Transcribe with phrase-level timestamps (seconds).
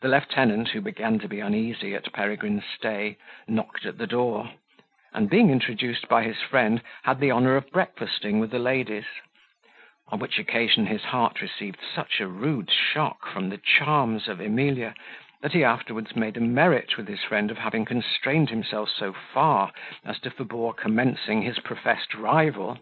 [0.00, 4.52] The lieutenant, who began to be uneasy at Peregrine's stay, knocked at the door,
[5.12, 9.04] and, being introduced by his friend, had the honour of breakfasting with the ladies;
[10.08, 14.94] on which occasion his heart received such a rude shock from the charms of Emilia,
[15.42, 19.70] that he afterwards made a merit with his friend of having constrained himself so far,
[20.02, 22.78] as to forbear commencing his professed rival.